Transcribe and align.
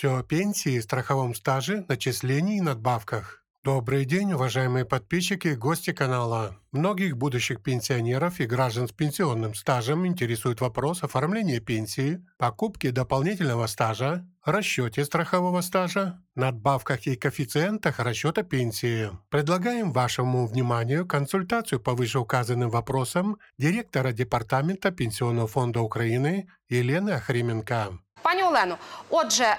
Все 0.00 0.16
о 0.16 0.22
пенсии, 0.22 0.80
страховом 0.80 1.34
стаже, 1.34 1.84
начислении 1.86 2.56
и 2.56 2.62
надбавках. 2.62 3.44
Добрый 3.62 4.06
день, 4.06 4.32
уважаемые 4.32 4.86
подписчики 4.86 5.48
и 5.48 5.54
гости 5.54 5.92
канала. 5.92 6.56
Многих 6.72 7.18
будущих 7.18 7.62
пенсионеров 7.62 8.40
и 8.40 8.46
граждан 8.46 8.88
с 8.88 8.92
пенсионным 8.92 9.54
стажем 9.54 10.06
интересует 10.06 10.62
вопрос 10.62 11.02
оформления 11.02 11.60
пенсии, 11.60 12.26
покупки 12.38 12.88
дополнительного 12.88 13.66
стажа, 13.66 14.26
расчете 14.45 15.05
страхового 15.05 15.61
стажа, 15.61 16.21
надбавках 16.35 17.07
и 17.07 17.15
коэффициентах 17.15 17.99
расчета 17.99 18.43
пенсии. 18.43 19.09
Предлагаем 19.29 19.91
вашему 19.91 20.47
вниманию 20.47 21.05
консультацию 21.05 21.79
по 21.79 21.93
вышеуказанным 21.93 22.69
вопросам 22.69 23.37
директора 23.57 24.11
Департамента 24.11 24.91
Пенсионного 24.91 25.47
фонда 25.47 25.81
Украины 25.81 26.47
Елены 26.69 27.11
Охрименко. 27.11 27.99
Пані 28.25 28.43
Олено, 28.43 28.77
отже, 29.09 29.43
е, 29.43 29.57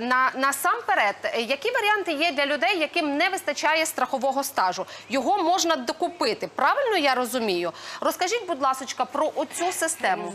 на 0.00 0.30
насамперед, 0.36 1.14
е, 1.24 1.40
які 1.40 1.70
варіанти 1.70 2.12
є 2.12 2.32
для 2.32 2.46
людей, 2.46 2.78
яким 2.78 3.16
не 3.16 3.28
вистачає 3.28 3.86
страхового 3.86 4.44
стажу? 4.44 4.86
Його 5.08 5.42
можна 5.42 5.76
докупити. 5.76 6.48
Правильно 6.54 6.96
я 6.96 7.14
розумію? 7.14 7.72
Розкажіть, 8.00 8.46
будь 8.46 8.62
ласка, 8.62 9.04
про 9.04 9.32
оцю 9.34 9.72
систему. 9.72 10.32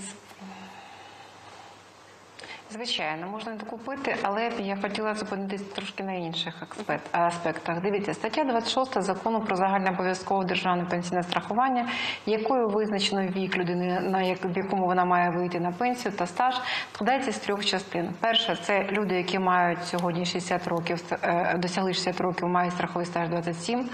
Звичайно, 2.70 3.26
можна 3.26 3.54
докупити, 3.54 4.16
але 4.22 4.50
я 4.58 4.76
хотіла 4.82 5.14
зупинитись 5.14 5.62
трошки 5.62 6.02
на 6.04 6.12
інших 6.12 6.54
аспект- 6.62 7.08
аспектах. 7.12 7.80
Дивіться, 7.82 8.14
стаття 8.14 8.44
26 8.44 9.02
закону 9.02 9.40
про 9.40 9.56
загальне 9.56 9.90
обов'язкове 9.90 10.44
державне 10.44 10.84
пенсійне 10.84 11.22
страхування, 11.22 11.86
якою 12.26 12.68
визначено 12.68 13.22
вік 13.22 13.56
людини, 13.58 14.00
на 14.00 14.22
як- 14.22 14.44
в 14.44 14.56
якому 14.56 14.86
вона 14.86 15.04
має 15.04 15.30
вийти 15.30 15.60
на 15.60 15.72
пенсію 15.72 16.12
та 16.12 16.26
стаж, 16.26 16.54
складається 16.92 17.32
з 17.32 17.38
трьох 17.38 17.64
частин. 17.64 18.10
Перша 18.20 18.56
це 18.56 18.86
люди, 18.92 19.14
які 19.14 19.38
мають 19.38 19.84
сьогодні 19.84 20.24
60 20.24 20.68
років, 20.68 20.98
е, 21.22 21.58
досягли 21.58 21.92
60 21.92 22.20
років, 22.20 22.48
мають 22.48 22.72
страховий 22.72 23.06
стаж 23.06 23.28
27 23.28 23.88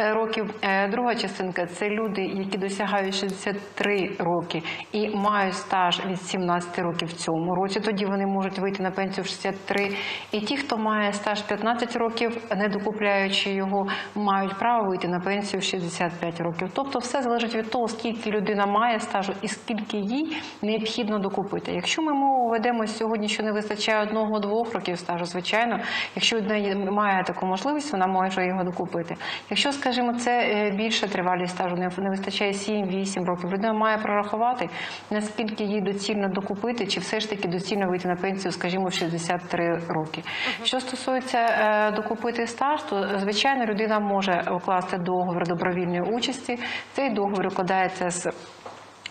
е, 0.00 0.12
років. 0.12 0.54
Е, 0.62 0.88
Друга 0.88 1.14
частинка 1.14 1.66
це 1.66 1.88
люди, 1.90 2.22
які 2.22 2.58
досягають 2.58 3.14
63 3.14 4.16
роки 4.18 4.62
і 4.92 5.08
мають 5.16 5.54
стаж 5.54 6.06
від 6.06 6.20
17 6.22 6.78
років 6.78 7.08
в 7.08 7.12
цьому 7.12 7.54
році. 7.54 7.80
Тоді 7.80 8.07
вони 8.08 8.26
можуть 8.26 8.58
вийти 8.58 8.82
на 8.82 8.90
пенсію 8.90 9.24
в 9.24 9.26
63. 9.26 9.96
І 10.32 10.40
ті, 10.40 10.56
хто 10.56 10.76
має 10.76 11.12
стаж 11.12 11.42
15 11.42 11.96
років, 11.96 12.36
не 12.56 12.68
докупляючи 12.68 13.50
його, 13.50 13.86
мають 14.14 14.58
право 14.58 14.88
вийти 14.88 15.08
на 15.08 15.20
пенсію 15.20 15.60
в 15.60 15.62
65 15.62 16.40
років. 16.40 16.68
Тобто, 16.74 16.98
все 16.98 17.22
залежить 17.22 17.54
від 17.54 17.70
того, 17.70 17.88
скільки 17.88 18.30
людина 18.30 18.66
має 18.66 19.00
стажу 19.00 19.32
і 19.42 19.48
скільки 19.48 19.96
їй 19.96 20.36
необхідно 20.62 21.18
докупити. 21.18 21.72
Якщо 21.72 22.02
ми 22.02 22.12
мову 22.12 22.48
ведемо 22.48 22.86
сьогодні, 22.86 23.28
що 23.28 23.42
не 23.42 23.52
вистачає 23.52 24.02
одного-двох 24.02 24.74
років 24.74 24.98
стажу, 24.98 25.24
звичайно, 25.24 25.80
якщо 26.14 26.36
людина 26.36 26.90
має 26.90 27.24
таку 27.24 27.46
можливість, 27.46 27.92
вона 27.92 28.06
може 28.06 28.46
його 28.46 28.64
докупити. 28.64 29.16
Якщо, 29.50 29.72
скажімо, 29.72 30.14
це 30.14 30.40
е, 30.40 30.70
більша 30.70 31.06
тривалість 31.06 31.54
стажу, 31.54 31.76
не 31.76 32.10
вистачає 32.10 32.52
7-8 32.52 33.24
років, 33.24 33.52
людина 33.52 33.72
має 33.72 33.98
прорахувати, 33.98 34.68
наскільки 35.10 35.64
їй 35.64 35.80
доцільно 35.80 36.28
докупити, 36.28 36.86
чи 36.86 37.00
все 37.00 37.20
ж 37.20 37.30
таки 37.30 37.48
доцільно 37.48 37.88
вийти 37.88 37.97
на 38.04 38.16
пенсію, 38.16 38.52
скажімо, 38.52 38.88
в 38.88 38.92
63 38.92 39.80
роки. 39.88 40.22
Що 40.64 40.80
стосується 40.80 41.38
е, 41.38 41.90
докупити 41.96 42.46
стаж, 42.46 42.82
то 42.82 43.18
звичайно 43.18 43.64
людина 43.64 43.98
може 43.98 44.44
укласти 44.50 44.98
договір 44.98 45.46
добровільної 45.46 46.00
участі. 46.00 46.58
Цей 46.92 47.10
договір 47.14 47.46
укладається 47.46 48.10
з 48.10 48.28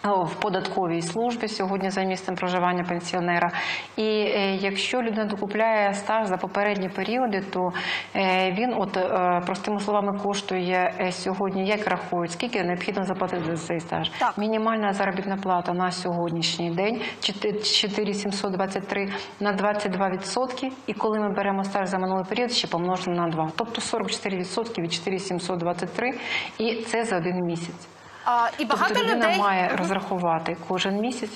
в 0.03 0.36
податковій 0.36 1.02
службі 1.02 1.48
сьогодні 1.48 1.90
за 1.90 2.03
місцем 2.03 2.36
проживання 2.36 2.84
пенсіонера. 2.84 3.52
І 3.95 4.03
е, 4.03 4.56
якщо 4.56 5.02
людина 5.02 5.26
докупляє 5.26 5.94
стаж 5.94 6.28
за 6.28 6.38
попередні 6.38 6.90
періоди, 6.90 7.41
то 7.53 7.72
е, 8.16 8.52
він, 8.52 8.74
от 8.78 8.97
е, 8.97 9.41
простими 9.46 9.80
словами, 9.80 10.19
коштує 10.19 11.12
сьогодні, 11.12 11.68
як 11.68 11.88
рахують, 11.88 12.31
скільки 12.31 12.63
необхідно 12.63 13.03
заплатити 13.03 13.56
за 13.56 13.68
цей 13.68 13.80
стаж. 13.80 14.09
Так. 14.09 14.38
Мінімальна 14.38 14.94
заробітна 14.94 15.38
плата 15.38 15.74
на 15.74 15.91
сьогоднішній 15.91 16.72
день 16.72 17.02
4723 17.22 19.12
на 19.40 19.53
22%. 19.53 20.72
І 20.88 20.94
коли 20.94 21.19
ми 21.19 21.30
беремо 21.30 21.63
стаж 21.63 21.90
за 21.90 21.97
минулий 21.97 22.25
період, 22.30 22.52
ще 22.52 22.68
помножено 22.68 23.16
на 23.16 23.28
2. 23.30 23.52
Тобто 23.56 23.81
44% 23.81 24.81
від 24.81 24.94
4723, 24.94 26.12
і 26.57 26.75
це 26.75 27.03
за 27.03 27.18
один 27.18 27.46
місяць. 27.46 27.88
А, 28.29 28.49
і 28.57 28.65
багато 28.65 28.93
тобто 28.95 29.15
людей 29.15 29.38
має 29.38 29.75
розрахувати 29.75 30.57
кожен 30.67 30.99
місяць. 30.99 31.31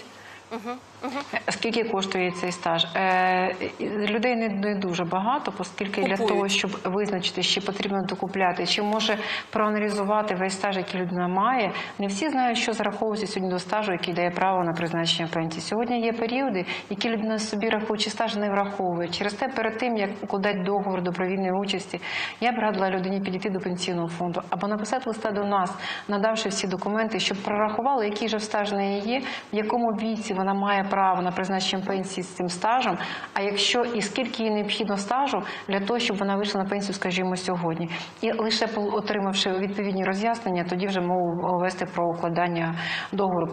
Скільки 1.50 1.84
коштує 1.84 2.32
цей 2.32 2.52
стаж? 2.52 2.86
Е, 2.96 3.56
людей 3.82 4.36
не, 4.36 4.50
не 4.50 4.76
дуже 4.76 5.04
багато, 5.04 5.54
оскільки 5.58 6.02
для 6.02 6.18
того, 6.18 6.48
щоб 6.48 6.72
визначити, 6.84 7.44
чи 7.44 7.62
потрібно 7.62 8.02
докупляти, 8.02 8.66
чи 8.66 8.82
може 8.82 9.18
проаналізувати 9.50 10.36
весь 10.36 10.54
стаж, 10.54 10.78
який 10.78 11.02
людина 11.02 11.28
має. 11.28 11.72
Не 12.00 12.08
всі 12.08 12.30
знають, 12.30 12.58
що 12.58 12.74
зараховується 12.74 13.28
сьогодні 13.28 13.54
до 13.54 13.60
стажу, 13.60 13.92
який 13.92 14.14
дає 14.14 14.30
право 14.30 14.64
на 14.64 14.74
призначення 14.74 15.30
пенсії. 15.34 15.62
Сьогодні 15.62 16.02
є 16.02 16.14
періоди, 16.14 16.66
які 16.90 17.10
людина 17.10 17.40
собі 17.40 17.70
рахуючи 17.70 18.10
стаж 18.10 18.36
не 18.36 18.50
враховує. 18.50 19.10
Через 19.10 19.34
те, 19.34 19.48
перед 19.48 19.78
тим 19.78 19.98
як 19.98 20.10
укладати 20.22 20.60
договор 20.60 21.02
добровільної 21.02 21.52
участі, 21.52 22.02
я 22.42 22.52
б 22.52 22.56
радила 22.56 22.90
людині 22.90 23.22
підійти 23.22 23.50
до 23.50 23.60
пенсійного 23.60 24.08
фонду 24.08 24.42
або 24.50 24.68
написати 24.68 25.10
листа 25.10 25.32
до 25.32 25.44
нас, 25.44 25.74
надавши 26.08 26.50
всі 26.50 26.68
документи, 26.68 27.20
щоб 27.20 27.38
прорахували, 27.38 28.06
який 28.06 28.28
же 28.28 28.40
стаж 28.40 28.72
неї 28.72 29.02
є, 29.10 29.22
в 29.54 29.56
якому 29.56 29.92
віці 29.92 30.34
вона 30.42 30.54
має 30.54 30.84
право 30.84 31.22
на 31.22 31.32
призначення 31.32 31.84
пенсії 31.86 32.24
з 32.24 32.36
цим 32.36 32.50
стажем. 32.50 32.98
А 33.34 33.42
якщо 33.42 33.82
і 33.82 34.02
скільки 34.02 34.44
їй 34.44 34.52
необхідно 34.52 34.98
стажу 34.98 35.44
для 35.68 35.80
того, 35.80 36.00
щоб 36.00 36.18
вона 36.18 36.36
вийшла 36.36 36.64
на 36.64 36.70
пенсію, 36.70 36.94
скажімо, 36.94 37.36
сьогодні, 37.36 37.90
і 38.22 38.32
лише 38.32 38.68
отримавши 38.76 39.52
відповідні 39.52 40.04
роз'яснення, 40.06 40.66
тоді 40.70 40.88
вже 40.88 41.02
мову 41.02 41.60
вести 41.62 41.86
про 41.86 42.10
укладання 42.10 42.76
договору 43.12 43.48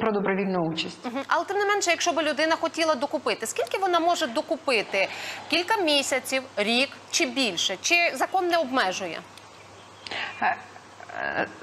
про 0.00 0.12
добровільну 0.12 0.60
участь. 0.72 1.08
Але 1.28 1.44
тим 1.44 1.58
не 1.58 1.66
менше, 1.66 1.90
якщо 1.90 2.12
б 2.12 2.22
людина 2.22 2.56
хотіла 2.56 2.94
докупити, 2.94 3.46
скільки 3.46 3.78
вона 3.78 4.00
може 4.00 4.26
докупити? 4.26 5.08
Кілька 5.50 5.82
місяців, 5.82 6.42
рік 6.56 6.88
чи 7.10 7.26
більше? 7.26 7.76
Чи 7.80 7.94
закон 8.14 8.46
не 8.48 8.58
обмежує? 8.58 9.18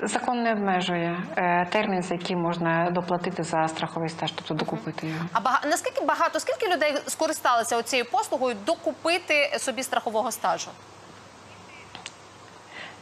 Закон 0.03 0.43
не 0.43 0.51
обмежує 0.51 1.23
е, 1.37 1.65
термін, 1.71 2.03
за 2.03 2.13
який 2.13 2.35
можна 2.35 2.91
доплатити 2.91 3.43
за 3.43 3.67
страховий 3.67 4.09
стаж, 4.09 4.31
тобто 4.31 4.53
докупити 4.53 5.07
його. 5.07 5.25
А 5.33 5.39
бага... 5.39 5.61
наскільки 5.65 6.05
багато, 6.05 6.39
скільки 6.39 6.73
людей 6.73 6.97
скористалися 7.07 7.83
цією 7.83 8.11
послугою 8.11 8.55
докупити 8.65 9.59
собі 9.59 9.83
страхового 9.83 10.31
стажу? 10.31 10.69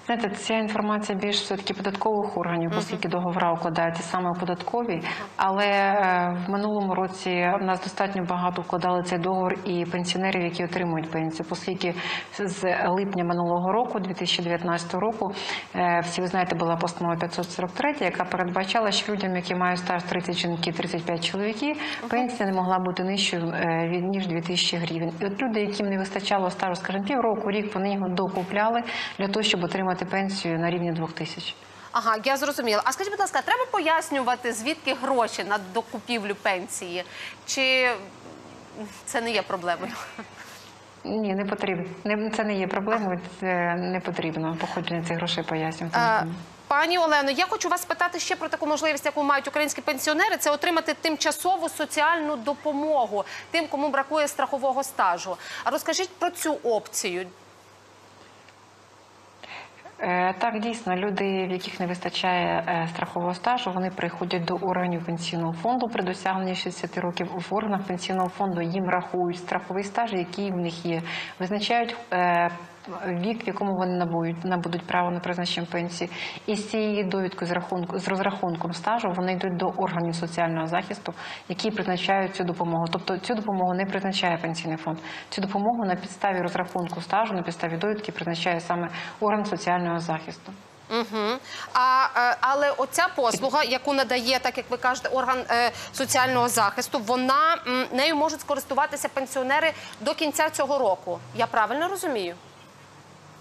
Знаєте, 0.06 0.30
ця 0.30 0.54
інформація 0.54 1.18
більш 1.18 1.36
все-таки 1.36 1.74
податкових 1.74 2.38
органів, 2.38 2.72
оскільки 2.78 3.08
договори 3.10 3.52
укладаються 3.52 4.04
саме 4.04 4.30
у 4.30 4.34
податковій. 4.40 5.02
Але 5.38 5.66
е, 5.66 6.38
в 6.48 6.52
минулому 6.52 6.96
році 6.96 7.30
в 7.62 7.64
нас 7.64 7.84
достатньо 7.84 8.24
багато 8.30 8.62
вкладали 8.62 9.04
цей 9.04 9.20
договор 9.20 9.56
і 9.66 9.86
пенсіонерів, 9.86 10.44
які 10.44 10.64
отримують 10.64 11.12
пенсію, 11.12 11.46
оскільки 11.52 11.94
з 12.34 12.64
липня 12.88 13.24
минулого 13.24 13.72
року, 13.72 14.00
2019 14.00 14.94
року, 14.94 15.32
е, 15.76 16.00
всі 16.04 16.22
ви 16.22 16.28
знаєте, 16.28 16.56
була 16.56 16.76
постанова 16.76 17.16
543, 17.16 17.96
яка 18.02 18.24
передбачала, 18.24 18.92
що 18.92 19.14
людям, 19.14 19.36
які 19.36 19.56
мають 19.56 19.80
стаж 19.80 20.04
30 20.04 20.38
жінки, 20.38 20.72
35 20.72 21.26
чоловіків, 21.32 21.78
пенсія 22.10 22.50
не 22.50 22.56
могла 22.56 22.80
бути 22.80 23.04
нижчою 23.04 23.44
е, 23.44 23.90
від 23.90 24.04
ніж 24.04 24.28
2000 24.28 24.78
гривень. 24.78 25.12
І 25.22 25.26
от 25.26 25.42
люди, 25.42 25.62
яким 25.62 25.88
не 25.88 25.98
вистачало 25.98 26.50
стажу, 26.50 26.76
скажімо, 26.76 27.06
півроку, 27.06 27.52
рік, 27.52 27.76
вони 27.76 27.94
його 27.94 28.10
докупляли 28.10 28.82
для 29.20 29.28
того, 29.28 29.44
щоб 29.44 29.64
отримати 29.64 29.91
пенсію 29.96 30.60
на 30.60 30.70
рівні 30.70 30.92
2000. 30.92 31.56
Ага, 31.92 32.18
я 32.24 32.38
зрозуміла. 32.38 32.82
А 32.86 32.92
скажіть, 32.92 33.12
будь 33.12 33.20
ласка, 33.20 33.42
треба 33.42 33.66
пояснювати, 33.72 34.54
звідки 34.54 34.94
гроші 35.02 35.44
на 35.44 35.58
докупівлю 35.74 36.36
пенсії? 36.36 37.04
Чи 37.46 37.90
це 39.06 39.22
не 39.22 39.32
є 39.32 39.42
проблемою? 39.42 39.92
Ні, 41.04 41.36
не 41.36 41.46
потрібно. 41.46 41.86
Це 42.36 42.44
не 42.44 42.54
є 42.54 42.68
проблемою, 42.68 43.20
це 43.40 43.76
не 43.76 44.00
потрібно 44.00 44.58
походження 44.62 45.04
цих 45.08 45.18
грошей 45.18 45.44
пояснювати. 45.44 46.00
Е, 46.00 46.26
Пані 46.68 46.98
Олено, 46.98 47.32
я 47.32 47.46
хочу 47.46 47.70
вас 47.70 47.82
спитати 47.82 48.20
ще 48.20 48.36
про 48.36 48.50
таку 48.50 48.68
можливість, 48.68 49.06
яку 49.06 49.24
мають 49.24 49.48
українські 49.48 49.82
пенсіонери, 49.82 50.38
це 50.38 50.52
отримати 50.52 50.94
тимчасову 50.94 51.70
соціальну 51.70 52.36
допомогу 52.36 53.26
тим, 53.52 53.68
кому 53.68 53.90
бракує 53.90 54.28
страхового 54.28 54.84
стажу. 54.84 55.38
А 55.64 55.70
розкажіть 55.70 56.10
про 56.10 56.30
цю 56.30 56.54
опцію. 56.54 57.26
Е, 60.04 60.34
Так, 60.40 60.60
дійсно, 60.60 60.96
люди, 60.96 61.48
в 61.48 61.52
яких 61.52 61.80
не 61.80 61.88
вистачає 61.88 62.64
е, 62.68 62.88
страхового 62.88 63.34
стажу, 63.34 63.72
вони 63.72 63.90
приходять 63.90 64.46
до 64.46 64.56
органів 64.56 65.06
пенсійного 65.06 65.54
фонду 65.54 65.88
при 65.88 66.04
досягненні 66.04 66.56
60 66.56 66.98
років. 66.98 67.28
В 67.50 67.56
органах 67.56 67.84
пенсійного 67.84 68.30
фонду 68.30 68.62
їм 68.62 68.90
рахують 68.90 69.38
страховий 69.38 69.84
стаж, 69.84 70.14
який 70.14 70.52
в 70.52 70.58
них 70.58 70.86
є. 70.86 71.02
Визначають 71.40 71.96
е, 72.14 72.50
вік, 73.08 73.46
в 73.46 73.48
якому 73.48 73.76
вони 73.76 73.98
набудуть, 73.98 74.46
набудуть 74.46 74.88
право 74.88 75.12
на 75.12 75.20
призначення 75.20 75.68
пенсії. 75.72 76.10
І 76.46 76.56
з 76.56 76.70
цією 76.70 77.04
довідкою 77.04 77.50
з 77.50 77.52
рахунку 77.52 78.00
з 78.00 78.08
розрахунком 78.08 78.74
стажу 78.74 79.14
вони 79.16 79.34
йдуть 79.34 79.58
до 79.58 79.66
органів 79.66 80.16
соціального 80.16 80.68
захисту, 80.68 81.14
які 81.50 81.72
призначають 81.72 82.36
цю 82.36 82.44
допомогу. 82.44 82.86
Тобто 82.92 83.18
цю 83.18 83.36
допомогу 83.36 83.74
не 83.74 83.86
призначає 83.86 84.38
пенсійний 84.38 84.78
фонд. 84.78 84.98
Цю 85.30 85.42
допомогу 85.42 85.86
на 85.86 85.96
підставі 85.96 86.42
розрахунку 86.42 87.02
стажу, 87.02 87.34
на 87.34 87.42
підставі 87.42 87.78
довідки 87.78 88.12
призначає 88.12 88.60
саме 88.60 88.90
орган 89.20 89.46
соціального 89.46 90.00
захисту. 90.00 90.54
Угу. 90.92 91.38
А, 91.74 92.08
е, 92.16 92.38
але 92.42 92.72
оця 92.72 93.08
послуга, 93.16 93.64
яку 93.64 93.94
надає, 93.94 94.40
так 94.40 94.58
як 94.58 94.66
ви 94.70 94.78
кажете, 94.78 95.10
орган 95.10 95.38
е, 95.50 95.72
соціального 95.94 96.48
захисту, 96.48 97.00
вона 97.00 97.58
нею 97.92 98.16
можуть 98.16 98.42
скористуватися 98.42 99.10
пенсіонери 99.10 99.72
до 100.02 100.14
кінця 100.14 100.50
цього 100.50 100.80
року. 100.80 101.20
Я 101.36 101.48
правильно 101.48 101.88
розумію? 101.88 102.36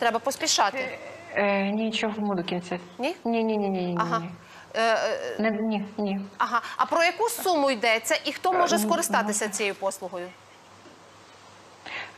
Треба 0.00 0.18
поспішати. 0.18 0.98
Е, 1.34 1.70
нічого 1.72 2.34
до 2.34 2.42
кінця. 2.42 2.78
Ні? 2.98 3.14
Ні, 3.24 3.44
ні, 3.44 3.56
ні, 3.58 3.68
ні, 3.68 3.86
ні. 3.86 3.96
Ага. 4.00 4.18
ні. 4.18 4.30
Е, 4.74 4.94
е, 4.94 5.36
Не, 5.38 5.50
ні, 5.50 5.84
ні. 5.98 6.20
ага. 6.38 6.60
А 6.76 6.86
про 6.86 7.02
яку 7.02 7.28
суму 7.28 7.70
йдеться 7.70 8.14
і 8.24 8.32
хто 8.32 8.52
може 8.52 8.78
скористатися 8.78 9.48
цією 9.48 9.74
послугою? 9.74 10.26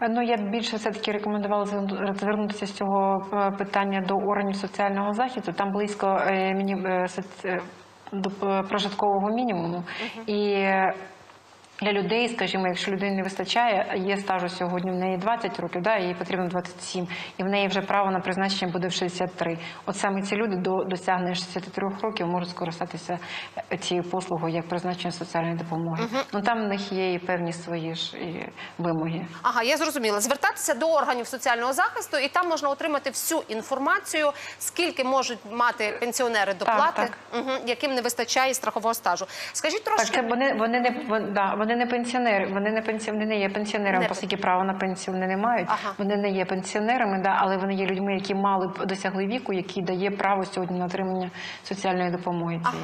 Е, 0.00 0.08
Ну, 0.08 0.22
я 0.22 0.36
б 0.36 0.50
більше 0.50 0.76
все-таки 0.76 1.12
рекомендувала 1.12 1.64
зверну- 1.64 2.14
звернутися 2.18 2.66
з 2.66 2.72
цього 2.72 3.26
е, 3.32 3.50
питання 3.58 4.00
до 4.00 4.14
органів 4.16 4.56
соціального 4.56 5.12
захисту. 5.12 5.52
Там 5.52 5.72
близько 5.72 6.06
е, 6.06 6.54
міні... 6.54 6.72
е, 6.74 7.06
соц- 7.06 7.46
е, 7.48 7.60
до 8.12 8.30
е, 8.48 8.62
прожиткового 8.62 9.28
мінімуму. 9.30 9.84
І 10.26 10.52
е, 10.52 10.92
для 11.82 11.92
людей, 11.92 12.28
скажімо, 12.28 12.66
якщо 12.68 12.90
людині 12.92 13.16
не 13.16 13.22
вистачає, 13.22 13.94
є 14.06 14.16
стажу 14.16 14.48
сьогодні 14.48 14.90
в 14.90 14.94
неї 14.94 15.16
20 15.16 15.60
років, 15.60 15.82
да, 15.82 15.96
їй 15.96 16.14
потрібно 16.14 16.48
27, 16.48 17.08
і 17.38 17.42
в 17.42 17.46
неї 17.46 17.68
вже 17.68 17.80
право 17.80 18.10
на 18.10 18.20
призначення 18.20 18.72
буде 18.72 18.88
в 18.88 18.92
63. 18.92 19.58
От 19.86 19.96
саме 19.96 20.22
ці 20.22 20.36
люди 20.36 20.56
до 20.56 20.84
досягнення 20.84 21.34
63 21.34 21.88
років 22.02 22.26
можуть 22.26 22.50
скористатися 22.50 23.18
е, 23.72 23.76
цією 23.76 24.04
послугою 24.10 24.54
як 24.54 24.68
призначення 24.68 25.12
соціальної 25.12 25.54
допомоги. 25.56 26.04
Ну 26.32 26.42
там 26.42 26.64
в 26.64 26.68
них 26.68 26.92
є 26.92 27.12
і 27.14 27.18
певні 27.18 27.52
свої 27.52 27.94
ж 27.94 28.16
і 28.16 28.48
вимоги. 28.78 29.26
Ага, 29.42 29.62
я 29.62 29.76
зрозуміла. 29.76 30.20
Звертатися 30.20 30.74
до 30.74 30.86
органів 30.86 31.26
соціального 31.26 31.72
захисту, 31.72 32.16
і 32.16 32.28
там 32.28 32.48
можна 32.48 32.68
отримати 32.68 33.10
всю 33.10 33.42
інформацію, 33.48 34.32
скільки 34.58 35.04
можуть 35.04 35.38
мати 35.50 35.96
пенсіонери 36.00 36.54
доплати, 36.54 37.02
так. 37.02 37.18
Угу, 37.40 37.50
яким 37.66 37.94
не 37.94 38.00
вистачає 38.00 38.54
страхового 38.54 38.94
стажу. 38.94 39.26
Скажіть 39.52 39.84
Так, 39.84 39.96
трошки. 39.96 40.16
це 40.16 40.22
вони, 40.22 40.54
вони 40.54 40.80
не 40.80 40.90
вон- 41.08 41.32
да, 41.32 41.54
вони 41.58 41.71
не 41.76 41.86
пенсіонери, 41.86 42.46
вони 42.46 42.70
не 42.70 42.82
пенсі, 42.82 43.10
вони 43.10 43.26
не 43.26 43.38
є 43.38 43.48
пенсіонерами, 43.48 44.04
Не 44.04 44.10
оскільки 44.10 44.36
право 44.36 44.64
на 44.64 44.74
пенсію 44.74 45.14
вони 45.14 45.26
не 45.26 45.36
мають. 45.36 45.68
Ага. 45.70 45.94
Вони 45.98 46.16
не 46.16 46.30
є 46.30 46.44
пенсіонерами, 46.44 47.18
да, 47.18 47.36
але 47.38 47.56
вони 47.56 47.74
є 47.74 47.86
людьми, 47.86 48.14
які 48.14 48.34
мали 48.34 48.66
б 48.66 48.86
досягли 48.86 49.26
віку, 49.26 49.52
які 49.52 49.82
дає 49.82 50.10
право 50.10 50.44
сьогодні 50.44 50.78
на 50.78 50.84
отримання 50.84 51.30
соціальної 51.64 52.10
допомоги. 52.10 52.60
Ага. 52.64 52.76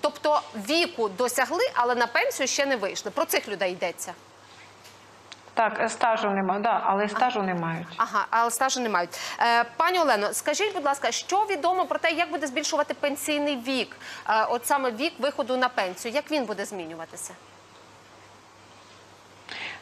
Тобто 0.00 0.40
віку 0.54 1.08
досягли, 1.08 1.64
але 1.74 1.94
на 1.94 2.06
пенсію 2.06 2.46
ще 2.46 2.66
не 2.66 2.76
вийшли. 2.76 3.10
Про 3.10 3.24
цих 3.24 3.48
людей 3.48 3.72
йдеться. 3.72 4.12
Так, 5.54 5.80
е, 5.80 5.88
стажу 5.88 6.30
немає, 6.30 6.60
да, 6.60 6.80
але 6.84 7.08
стажу 7.08 7.42
не 7.42 7.54
мають. 7.54 7.86
Ага, 7.96 8.26
але 8.30 8.50
стажу 8.50 8.80
не 8.80 8.88
мають. 8.88 9.10
Е, 9.40 9.64
пані 9.76 9.98
Олено, 9.98 10.32
скажіть, 10.32 10.74
будь 10.74 10.84
ласка, 10.84 11.10
що 11.10 11.46
відомо 11.50 11.86
про 11.86 11.98
те, 11.98 12.10
як 12.10 12.30
буде 12.30 12.46
збільшувати 12.46 12.94
пенсійний 12.94 13.56
вік? 13.56 13.96
Е, 14.28 14.44
от 14.44 14.66
саме 14.66 14.90
вік 14.90 15.12
виходу 15.18 15.56
на 15.56 15.68
пенсію, 15.68 16.14
як 16.14 16.30
він 16.30 16.44
буде 16.44 16.64
змінюватися? 16.64 17.34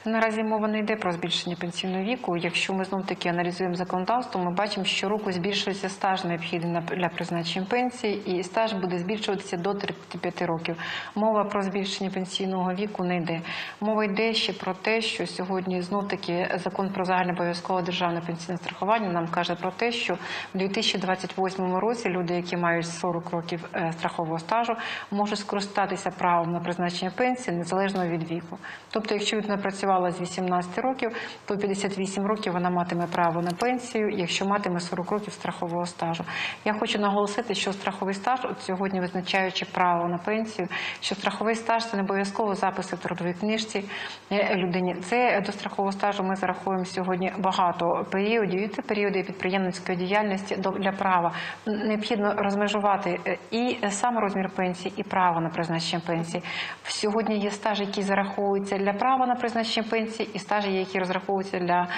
Наразі 0.04 0.42
мова 0.42 0.68
не 0.68 0.78
йде 0.78 0.96
про 0.96 1.12
збільшення 1.12 1.56
пенсійного 1.56 2.04
віку. 2.04 2.36
Якщо 2.36 2.74
ми 2.74 2.84
знов 2.84 3.06
таки 3.06 3.28
аналізуємо 3.28 3.74
законодавство, 3.74 4.44
ми 4.44 4.50
бачимо, 4.50 4.84
що 4.84 4.96
щороку 4.96 5.32
збільшується 5.32 5.88
стаж 5.88 6.24
необхідний 6.24 6.82
для 6.96 7.08
призначення 7.08 7.66
пенсії, 7.70 8.22
і 8.26 8.42
стаж 8.42 8.72
буде 8.72 8.98
збільшуватися 8.98 9.56
до 9.56 9.74
35 9.74 10.42
років. 10.42 10.76
Мова 11.14 11.44
про 11.44 11.62
збільшення 11.62 12.10
пенсійного 12.10 12.74
віку 12.74 13.04
не 13.04 13.16
йде. 13.16 13.40
Мова 13.80 14.04
йде 14.04 14.34
ще 14.34 14.52
про 14.52 14.74
те, 14.74 15.00
що 15.00 15.26
сьогодні 15.26 15.82
знов 15.82 16.08
таки 16.08 16.48
закон 16.64 16.90
про 16.90 17.04
загальне 17.04 17.32
обов'язкове 17.32 17.82
державне 17.82 18.20
пенсійне 18.20 18.58
страхування 18.58 19.12
нам 19.12 19.28
каже 19.28 19.54
про 19.54 19.70
те, 19.70 19.92
що 19.92 20.14
в 20.54 20.58
2028 20.58 21.74
році 21.76 22.08
люди, 22.08 22.34
які 22.34 22.56
мають 22.56 22.86
40 22.86 23.30
років 23.30 23.64
е, 23.74 23.92
страхового 23.92 24.38
стажу, 24.38 24.76
можуть 25.10 25.38
скористатися 25.38 26.10
правом 26.10 26.52
на 26.52 26.60
призначення 26.60 27.10
пенсії 27.16 27.56
незалежно 27.56 28.06
від 28.06 28.30
віку. 28.30 28.58
Тобто, 28.90 29.14
якщо 29.14 29.36
людина 29.36 29.56
працювала 29.88 30.10
з 30.10 30.20
18 30.20 30.78
років, 30.78 31.10
то 31.46 31.56
58 31.56 32.26
років 32.26 32.52
вона 32.52 32.70
матиме 32.70 33.06
право 33.06 33.42
на 33.42 33.50
пенсію, 33.50 34.10
якщо 34.10 34.46
матиме 34.46 34.80
40 34.80 35.10
років 35.10 35.32
страхового 35.32 35.86
стажу. 35.86 36.24
Я 36.64 36.74
хочу 36.74 36.98
наголосити, 36.98 37.54
що 37.54 37.72
страховий 37.72 38.14
стаж, 38.14 38.40
от 38.44 38.60
сьогодні 38.60 39.00
визначаючи 39.00 39.64
право 39.64 40.08
на 40.08 40.18
пенсію, 40.18 40.68
що 41.00 41.14
страховий 41.14 41.54
стаж 41.54 41.86
це 41.86 41.96
не 41.96 42.02
обов'язково 42.02 42.54
записи 42.54 42.96
в 42.96 42.98
трудовій 42.98 43.34
книжці 43.34 43.84
е, 44.32 44.56
людині. 44.56 44.94
Це 44.94 45.42
до 45.46 45.52
страхового 45.52 45.92
стажу 45.92 46.22
ми 46.22 46.36
зараховуємо 46.36 46.84
сьогодні 46.84 47.32
багато 47.38 48.06
періодів. 48.10 48.60
І 48.62 48.68
це 48.68 48.82
періоди 48.82 49.22
підприємницької 49.22 49.98
діяльності 49.98 50.56
для 50.56 50.92
права. 50.92 51.32
Необхідно 51.66 52.34
розмежувати 52.36 53.20
е, 53.26 53.38
і 53.50 53.78
сам 53.88 54.18
розмір 54.18 54.50
пенсії, 54.56 54.94
і 54.96 55.02
право 55.02 55.40
на 55.40 55.48
призначення 55.48 56.02
пенсії. 56.06 56.42
Сьогодні 56.82 57.38
є 57.38 57.50
стаж, 57.50 57.80
який 57.80 58.02
зараховується 58.02 58.78
для 58.78 58.92
права 58.92 59.26
на 59.26 59.34
призначення 59.34 59.77
пенсії, 59.82 60.30
і 60.34 60.38
стажі, 60.38 60.72
які 60.72 60.98
розраховуються 60.98 61.58
для 61.58 61.88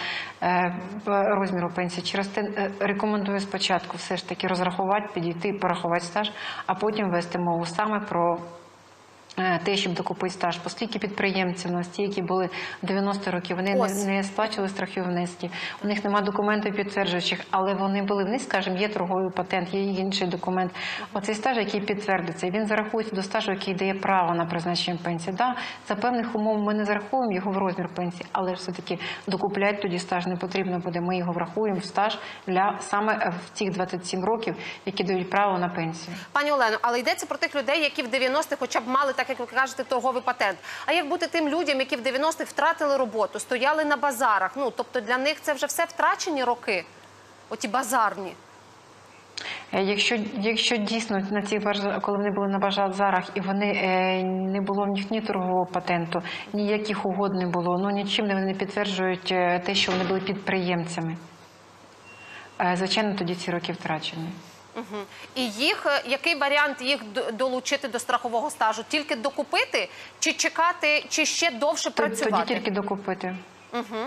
е, 0.42 0.74
розміру 1.06 1.70
пенсії. 1.76 2.06
Через 2.06 2.28
те 2.28 2.40
е, 2.40 2.70
рекомендую 2.80 3.40
спочатку 3.40 3.96
все 3.96 4.16
ж 4.16 4.28
таки 4.28 4.46
розрахувати, 4.46 5.08
підійти, 5.14 5.52
порахувати 5.52 6.04
стаж, 6.04 6.30
а 6.66 6.74
потім 6.74 7.10
вести 7.10 7.38
мову 7.38 7.64
саме 7.64 8.00
про. 8.00 8.38
Е, 9.38 9.60
Те, 9.64 9.76
щоб 9.76 9.94
докупити 9.94 10.34
стаж, 10.34 10.58
оскільки 10.64 10.98
підприємці 10.98 11.68
у 11.68 11.70
нас 11.70 11.88
ті, 11.88 12.02
які 12.02 12.22
були 12.22 12.48
90 12.82 13.30
років, 13.30 13.56
вони 13.56 13.74
не, 13.74 13.80
Ось. 13.80 14.06
не 14.06 14.24
сплачували 14.24 14.68
страхові 14.68 15.04
внески. 15.04 15.50
У 15.84 15.86
них 15.86 16.04
немає 16.04 16.24
документів 16.24 16.76
підтверджуючих, 16.76 17.40
але 17.50 17.74
вони 17.74 18.02
були 18.02 18.24
в 18.24 18.28
них, 18.28 18.42
скажімо, 18.42 18.76
є 18.76 18.88
торговий 18.88 19.30
патент, 19.30 19.74
є 19.74 19.82
інший 19.82 20.26
документ. 20.28 20.72
Оцей 21.12 21.34
стаж, 21.34 21.56
який 21.56 21.80
підтвердиться, 21.80 22.50
він 22.50 22.66
зарахується 22.66 23.16
до 23.16 23.22
стажу, 23.22 23.52
який 23.52 23.74
дає 23.74 23.94
право 23.94 24.34
на 24.34 24.46
призначення 24.46 24.98
пенсії. 25.04 25.36
Да, 25.36 25.54
за 25.88 25.94
певних 25.94 26.34
умов 26.34 26.58
ми 26.58 26.74
не 26.74 26.84
зараховуємо 26.84 27.34
його 27.34 27.50
в 27.50 27.58
розмір 27.58 27.88
пенсії, 27.88 28.26
але 28.32 28.52
все-таки 28.52 28.98
докупляти 29.26 29.78
тоді 29.82 29.98
стаж 29.98 30.26
не 30.26 30.36
потрібно 30.36 30.78
буде. 30.78 31.00
Ми 31.00 31.16
його 31.18 31.32
врахуємо 31.32 31.78
в 31.78 31.84
стаж 31.84 32.18
для 32.46 32.78
саме 32.80 33.12
е, 33.12 33.32
в 33.46 33.58
тих 33.58 33.70
27 33.70 34.24
років, 34.24 34.54
які 34.86 35.04
дають 35.04 35.30
право 35.30 35.58
на 35.58 35.68
пенсію. 35.68 36.16
Пані 36.32 36.52
Олено, 36.52 36.78
але 36.82 36.98
йдеться 37.00 37.26
про 37.26 37.38
тих 37.38 37.54
людей, 37.54 37.82
які 37.82 38.02
в 38.02 38.06
90-х 38.06 38.56
хоча 38.58 38.80
б 38.80 38.88
мали, 38.88 39.12
так 39.20 39.28
як 39.28 39.38
ви 39.38 39.46
кажете, 39.46 39.84
торговий 39.84 40.22
патент. 40.22 40.58
А 40.86 40.92
як 40.92 41.08
бути 41.08 41.26
тим 41.26 41.48
людям, 41.48 41.78
які 41.78 41.96
в 41.96 42.00
90-х 42.00 42.44
втратили 42.44 42.96
роботу, 42.96 43.38
стояли 43.38 43.84
на 43.84 43.96
базарах? 43.96 44.52
Ну 44.56 44.70
тобто 44.76 45.00
для 45.00 45.18
них 45.18 45.40
це 45.40 45.52
вже 45.52 45.66
все 45.66 45.84
втрачені 45.84 46.44
роки, 46.44 46.84
оті 47.50 47.68
базарні. 47.68 48.32
Е, 49.72 49.82
Якщо, 49.82 50.16
якщо 50.38 50.76
дійсно 50.76 51.18
на 51.30 51.42
цих 51.42 51.62
коли 52.02 52.18
вони 52.18 52.30
були 52.30 52.48
на 52.48 52.58
базарах 52.58 53.24
і 53.34 53.40
вони 53.40 53.66
е, 53.66 54.22
не 54.24 54.60
було 54.60 54.84
в 54.84 54.88
них 54.88 55.10
ні 55.10 55.20
торгового 55.20 55.66
патенту, 55.72 56.22
ніяких 56.52 57.06
угод 57.06 57.34
не 57.34 57.46
було, 57.46 57.78
ну 57.78 57.90
нічим 57.90 58.26
вони 58.26 58.40
не 58.40 58.54
підтверджують 58.54 59.32
е, 59.32 59.62
те, 59.66 59.74
що 59.74 59.92
вони 59.92 60.04
були 60.04 60.20
підприємцями. 60.20 61.16
Е, 62.60 62.76
Звичайно, 62.76 63.14
тоді 63.18 63.34
ці 63.34 63.50
роки 63.50 63.72
втрачені. 63.72 64.28
Угу. 64.76 65.02
І 65.34 65.50
їх 65.50 65.86
е, 65.86 66.02
який 66.06 66.34
варіант 66.34 66.82
їх 66.82 67.00
долучити 67.32 67.88
до 67.88 67.98
страхового 67.98 68.50
стажу? 68.50 68.84
Тільки 68.88 69.16
докупити, 69.16 69.88
чи 70.18 70.32
чекати, 70.32 71.04
чи 71.08 71.26
ще 71.26 71.50
довше 71.50 71.90
працювати? 71.90 72.44
Тоді 72.46 72.54
тільки 72.54 72.70
докупити. 72.70 73.36
Угу. 73.72 74.06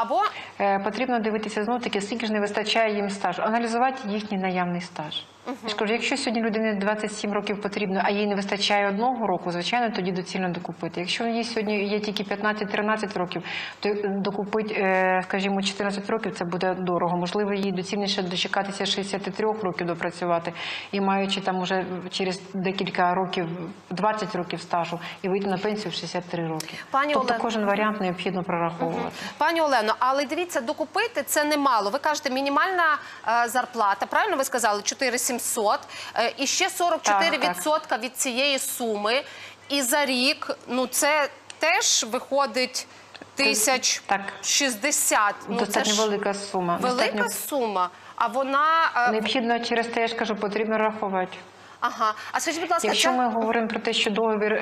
Або 0.00 0.22
Е, 0.60 0.78
Потрібно 0.78 1.18
дивитися 1.18 1.64
знов 1.64 1.80
таки, 1.80 2.00
скільки 2.00 2.26
ж 2.26 2.32
не 2.32 2.40
вистачає 2.40 2.94
їм 2.94 3.10
стажу, 3.10 3.42
аналізувати 3.42 4.08
їхній 4.08 4.38
наявний 4.38 4.80
стаж. 4.80 5.22
Я 5.62 5.68
ж 5.68 5.76
кажу, 5.76 5.92
якщо 5.92 6.16
сьогодні 6.16 6.42
людині 6.42 6.74
27 6.74 7.32
років 7.32 7.60
потрібно, 7.60 8.00
а 8.04 8.10
їй 8.10 8.26
не 8.26 8.34
вистачає 8.34 8.88
одного 8.88 9.26
року, 9.26 9.50
звичайно, 9.50 9.94
тоді 9.96 10.12
доцільно 10.12 10.48
докупити. 10.48 11.00
Якщо 11.00 11.26
їй 11.26 11.44
сьогодні 11.44 11.88
є 11.88 12.00
тільки 12.00 12.22
15-13 12.22 13.18
років, 13.18 13.42
то 13.80 13.88
докупити, 14.04 14.74
е, 14.74 15.20
скажімо, 15.24 15.62
14 15.62 16.10
років 16.10 16.32
це 16.32 16.44
буде 16.44 16.74
дорого. 16.74 17.16
Можливо, 17.16 17.54
їй 17.54 17.72
доцільніше 17.72 18.22
дочекатися 18.22 18.86
63 18.86 19.46
років 19.62 19.86
допрацювати 19.86 20.52
і 20.92 21.00
маючи 21.00 21.40
там 21.40 21.60
уже 21.60 21.84
через 22.10 22.42
декілька 22.54 23.14
років, 23.14 23.46
20 23.90 24.34
років 24.34 24.60
стажу, 24.60 25.00
і 25.22 25.28
вийти 25.28 25.46
на 25.46 25.58
пенсію 25.58 25.90
в 25.90 25.94
63 25.94 26.48
роки. 26.48 26.74
Пані 26.90 27.12
тобто 27.12 27.28
Олено. 27.28 27.42
кожен 27.42 27.64
варіант 27.64 28.00
необхідно 28.00 28.42
прораховувати. 28.42 29.16
Пані 29.38 29.60
Олено, 29.60 29.83
але 29.98 30.24
дивіться, 30.24 30.60
докупити 30.60 31.22
це 31.22 31.44
немало. 31.44 31.90
Ви 31.90 31.98
кажете, 31.98 32.30
мінімальна 32.30 32.98
е, 33.28 33.48
зарплата, 33.48 34.06
правильно 34.06 34.36
ви 34.36 34.44
сказали, 34.44 34.82
4700, 34.82 35.80
е, 36.16 36.32
і 36.36 36.46
ще 36.46 36.68
44% 36.68 38.00
від 38.00 38.16
цієї 38.16 38.58
суми. 38.58 39.22
І 39.68 39.82
за 39.82 40.04
рік, 40.04 40.50
ну 40.68 40.86
це 40.86 41.28
теж 41.58 42.04
виходить 42.10 42.86
тисяч 43.34 44.02
Так, 44.06 44.20
60. 44.42 45.34
Ну, 45.48 45.66
це 45.66 45.84
ж 45.84 46.00
велика 46.02 46.34
сума. 46.34 46.78
велика 46.80 47.04
Достатньо 47.04 47.28
сума. 47.28 47.90
А 48.16 48.26
вона 48.26 48.90
е, 48.96 49.10
необхідно 49.10 49.60
через 49.60 49.86
те, 49.86 50.00
я 50.00 50.06
ж 50.06 50.14
кажу, 50.14 50.36
потрібно 50.36 50.78
рахувати. 50.78 51.36
ага. 51.80 52.14
А 52.32 52.40
скажіть, 52.40 52.60
будь 52.60 52.70
ласка, 52.70 52.88
Якщо 52.88 53.08
це... 53.10 53.16
ми 53.16 53.28
говоримо 53.28 53.68
про 53.68 53.80
те, 53.80 53.92
що 53.92 54.10
договір 54.10 54.52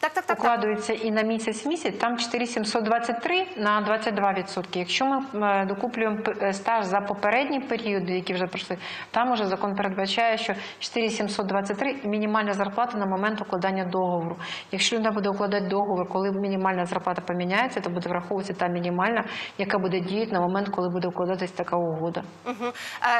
так, 0.00 0.12
так, 0.12 0.24
так, 0.24 0.36
так. 0.36 0.38
укладується 0.38 0.92
і 0.92 1.10
на 1.10 1.22
місяць 1.22 1.66
місяць, 1.66 1.94
там 2.00 2.18
4723 2.18 3.46
на 3.56 4.00
22%. 4.02 4.78
Якщо 4.78 5.04
ми 5.04 5.22
е, 5.34 5.66
докуплюємо 5.66 6.18
е, 6.42 6.52
стаж 6.52 6.84
за 6.84 7.00
попередні 7.00 7.60
періоди, 7.60 8.12
які 8.12 8.34
вже 8.34 8.46
пройшли, 8.46 8.78
там 9.10 9.32
уже 9.32 9.46
закон 9.46 9.74
передбачає, 9.74 10.38
що 10.38 10.54
4723– 10.78 11.96
мінімальна 12.04 12.52
зарплата 12.52 12.98
на 12.98 13.06
момент 13.06 13.40
укладання 13.40 13.84
договору. 13.84 14.36
Якщо 14.72 14.96
людина 14.96 15.10
буде 15.10 15.28
укладати 15.28 15.66
договор, 15.66 16.08
коли 16.08 16.32
мінімальна 16.32 16.86
зарплата 16.86 17.22
поміняється, 17.22 17.80
то 17.80 17.90
буде 17.90 18.08
враховуватися 18.08 18.58
та 18.58 18.68
мінімальна, 18.68 19.24
яка 19.58 19.78
буде 19.78 20.00
діяти 20.00 20.32
на 20.32 20.40
момент, 20.40 20.68
коли 20.68 20.88
буде 20.88 21.08
укладатись 21.08 21.52
така 21.52 21.76
угода. 21.76 22.22
Угу. 22.46 22.72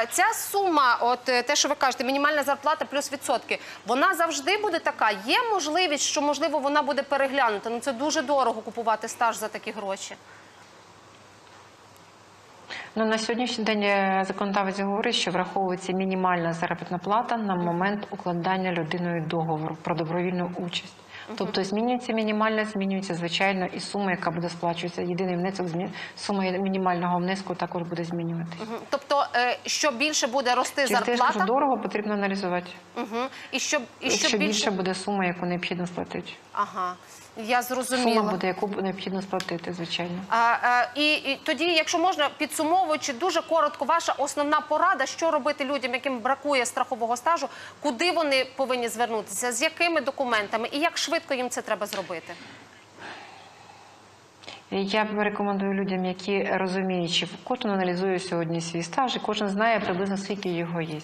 Ця 0.09 0.25
сума, 0.33 0.97
от 1.01 1.19
те, 1.23 1.55
що 1.55 1.69
ви 1.69 1.75
кажете, 1.75 2.03
мінімальна 2.03 2.43
зарплата 2.43 2.85
плюс 2.85 3.13
відсотки, 3.13 3.59
вона 3.87 4.13
завжди 4.13 4.57
буде 4.57 4.79
така. 4.79 5.09
Є 5.25 5.37
можливість, 5.53 6.03
що 6.03 6.21
можливо 6.21 6.59
вона 6.69 6.81
буде 6.81 7.03
переглянута. 7.03 7.69
Ну 7.69 7.79
це 7.79 7.93
дуже 7.93 8.21
дорого 8.21 8.61
купувати 8.61 9.07
стаж 9.07 9.35
за 9.35 9.47
такі 9.47 9.71
гроші. 9.71 10.15
Ну 12.95 13.05
на 13.05 13.17
сьогоднішній 13.17 13.63
день 13.63 13.83
е, 13.83 14.23
законодавець 14.27 14.79
говорить, 14.79 15.15
що 15.15 15.31
враховується 15.31 15.93
мінімальна 15.93 16.53
заробітна 16.53 16.97
плата 16.97 17.37
на 17.37 17.55
момент 17.55 18.07
укладання 18.11 18.71
людиною 18.71 19.25
договору 19.27 19.77
про 19.83 19.95
добровільну 19.95 20.51
участь. 20.57 20.98
Тобто 21.35 21.63
змінюється 21.63 22.13
мінімальна, 22.13 22.65
змінюється 22.65 23.13
звичайно 23.15 23.65
і 23.65 23.79
сума, 23.79 24.11
яка 24.11 24.31
буде 24.31 24.49
сплачуватися. 24.49 25.01
Єдиний 25.01 25.35
внесок 25.35 25.67
сума 26.15 26.43
мінімального 26.43 27.17
внеску 27.17 27.55
також 27.55 27.83
буде 27.83 28.03
змінюватися. 28.03 28.63
Тобто, 28.89 29.25
е, 29.35 29.57
що 29.65 29.91
більше 29.91 30.27
буде 30.27 30.55
рости 30.55 30.87
Через 30.87 31.19
те, 31.19 31.31
що 31.31 31.39
дорого 31.39 31.77
потрібно 31.77 32.13
аналізувати. 32.13 32.67
угу. 32.97 33.25
і 33.51 33.59
що, 33.59 33.77
і 33.77 33.81
Якщо 34.01 34.27
що 34.27 34.37
більше 34.37 34.53
більше... 34.53 34.71
буде 34.71 34.95
сума, 34.95 35.25
яку 35.25 35.45
необхідно 35.45 35.87
сплатити. 35.87 36.31
Ага, 36.51 36.95
я 37.37 37.61
зрозуміла. 37.61 38.13
Сума 38.13 38.31
буде, 38.31 38.47
яку 38.47 38.67
необхідно 38.67 39.21
сплатити, 39.21 39.73
звичайно. 39.73 40.21
А, 40.29 40.83
і, 40.95 41.13
і 41.13 41.39
тоді, 41.43 41.63
якщо 41.63 41.99
можна, 41.99 42.29
підсумовуючи 42.37 43.13
дуже 43.13 43.41
коротко, 43.41 43.85
ваша 43.85 44.13
основна 44.17 44.61
порада, 44.61 45.05
що 45.05 45.31
робити 45.31 45.65
людям, 45.65 45.93
яким 45.93 46.19
бракує 46.19 46.65
страхового 46.65 47.17
стажу, 47.17 47.47
куди 47.79 48.11
вони 48.11 48.45
повинні 48.55 48.87
звернутися, 48.87 49.51
з 49.51 49.61
якими 49.61 50.01
документами 50.01 50.69
і 50.71 50.79
як 50.79 50.97
швидко 50.97 51.18
їм 51.35 51.49
це 51.49 51.61
треба 51.61 51.85
зробити? 51.85 52.33
Я 54.71 55.07
рекомендую 55.17 55.73
людям, 55.73 56.05
які 56.05 56.43
розуміють, 56.43 57.11
що 57.11 57.27
кожен 57.43 57.71
аналізує 57.71 58.19
сьогодні 58.19 58.61
свій 58.61 58.83
стаж, 58.83 59.15
і 59.15 59.19
кожен 59.19 59.49
знає 59.49 59.79
приблизно 59.79 60.17
скільки 60.17 60.49
його 60.49 60.81
є. 60.81 60.97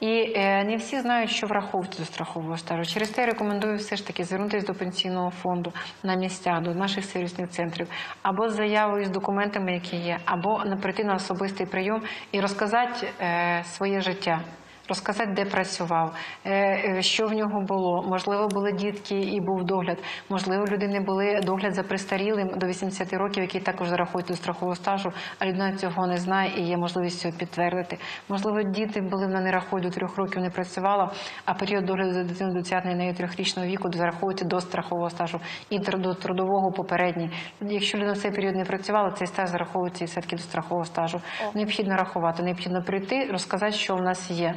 І 0.00 0.32
е, 0.36 0.64
не 0.64 0.76
всі 0.76 1.00
знають, 1.00 1.30
що 1.30 1.46
враховують 1.46 1.96
до 1.98 2.04
страхового 2.04 2.58
стажу. 2.58 2.92
Через 2.92 3.08
те 3.08 3.20
я 3.20 3.26
рекомендую 3.26 3.76
все 3.76 3.96
ж 3.96 4.06
таки 4.06 4.24
звернутися 4.24 4.66
до 4.66 4.74
пенсійного 4.74 5.30
фонду 5.30 5.72
на 6.02 6.14
місця, 6.14 6.60
до 6.60 6.74
наших 6.74 7.04
сервісних 7.04 7.50
центрів, 7.50 7.88
або 8.22 8.48
з 8.48 8.54
заявою 8.54 9.04
з 9.04 9.10
документами, 9.10 9.72
які 9.72 9.96
є, 9.96 10.18
або 10.24 10.64
прийти 10.82 11.04
на 11.04 11.14
особистий 11.14 11.66
прийом 11.66 12.02
і 12.32 12.40
розказати 12.40 13.06
е, 13.20 13.64
своє 13.64 14.00
життя. 14.00 14.40
Розказати, 14.88 15.32
де 15.36 15.44
працював, 15.44 16.14
е, 16.44 16.50
е, 16.98 17.02
що 17.02 17.26
в 17.26 17.32
нього 17.32 17.60
було. 17.60 18.02
Можливо, 18.08 18.48
були 18.48 18.72
дітки 18.72 19.20
і 19.20 19.40
був 19.40 19.64
догляд. 19.64 19.98
Можливо, 20.28 20.62
у 20.62 20.66
людини 20.66 21.00
були 21.00 21.40
догляд 21.44 21.74
за 21.74 21.82
престарілим 21.82 22.48
до 22.56 22.66
80 22.66 23.12
років, 23.12 23.42
який 23.42 23.60
також 23.60 23.88
зарахують 23.88 24.26
до 24.26 24.34
страхового 24.34 24.76
стажу, 24.76 25.12
а 25.38 25.46
людина 25.46 25.72
цього 25.76 26.06
не 26.06 26.16
знає 26.16 26.50
і 26.56 26.62
є 26.62 26.76
можливість 26.76 27.20
цього 27.20 27.34
підтвердити. 27.38 27.98
Можливо, 28.28 28.62
діти 28.62 29.00
були 29.00 29.26
вона 29.26 29.40
не 29.40 29.62
до 29.72 29.90
трьох 29.90 30.16
років, 30.16 30.42
не 30.42 30.50
працювала, 30.50 31.10
а 31.44 31.54
період 31.54 31.84
догляду 31.84 32.12
за 32.12 32.24
дитиною 32.24 32.58
досягнення 32.58 32.96
нею 32.96 33.14
трьохрічного 33.14 33.68
віку 33.68 33.88
зараховується 33.92 34.44
до 34.44 34.60
страхового 34.60 35.10
стажу 35.10 35.40
і 35.70 35.78
до 35.78 36.14
трудового 36.14 36.72
попередній. 36.72 37.30
Якщо 37.60 37.98
людина 37.98 38.12
в 38.12 38.18
цей 38.18 38.30
період 38.30 38.56
не 38.56 38.64
працювала, 38.64 39.10
цей 39.10 39.26
стаж 39.26 39.50
зараховується 39.50 40.04
і 40.04 40.06
все-таки 40.06 40.36
до 40.36 40.42
страхового 40.42 40.84
стажу. 40.84 41.20
Необхідно 41.54 41.96
рахувати, 41.96 42.42
необхідно 42.42 42.82
прийти, 42.82 43.28
розказати, 43.32 43.72
що 43.72 43.94
в 43.94 44.02
нас 44.02 44.30
є. 44.30 44.54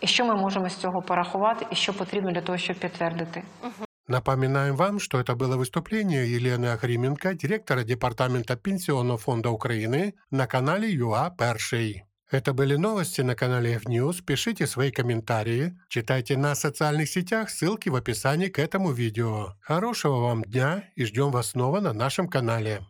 І 0.00 0.06
що 0.06 0.24
ми 0.24 0.34
можемо 0.34 0.68
з 0.68 0.76
цього 0.76 1.02
порахувати, 1.02 1.66
і 1.70 1.74
що 1.74 1.92
потрібно 1.92 2.32
для 2.32 2.40
того, 2.40 2.58
щоб 2.58 2.76
підтвердити. 2.76 3.42
Напоминаем 4.08 4.76
вам, 4.76 4.98
что 4.98 5.18
это 5.18 5.36
было 5.36 5.56
выступление 5.56 6.26
Елены 6.26 6.72
Охрименко, 6.74 7.34
директора 7.34 7.84
Департамента 7.84 8.56
Пенсионного 8.56 9.16
фонда 9.16 9.48
Украины 9.50 10.12
на 10.30 10.46
канале 10.46 10.90
ЮА 10.90 11.30
Перший. 11.30 12.02
Это 12.32 12.52
были 12.54 12.76
новости 12.76 13.20
на 13.20 13.34
канале 13.34 13.74
F-News. 13.74 14.22
Пишите 14.24 14.66
свои 14.66 14.90
комментарии, 14.90 15.78
читайте 15.88 16.36
на 16.36 16.54
социальных 16.54 17.06
сетях, 17.06 17.50
ссылки 17.50 17.90
в 17.90 17.94
описании 17.94 18.48
к 18.48 18.58
этому 18.58 18.90
видео. 18.90 19.54
Хорошего 19.60 20.20
вам 20.20 20.42
дня 20.42 20.84
и 20.96 21.04
ждем 21.04 21.30
вас 21.30 21.48
снова 21.48 21.80
на 21.80 21.92
нашем 21.92 22.28
канале. 22.28 22.80